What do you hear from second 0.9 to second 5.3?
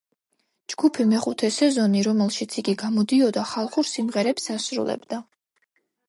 „მეხუთე სეზონი“, რომელშიც იგი გამოდიოდა, ხალხურ სიმღერებს ასრულებდა.